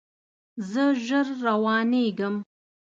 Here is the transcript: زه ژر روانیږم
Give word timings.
زه 0.71 0.83
ژر 1.05 1.27
روانیږم 1.45 2.35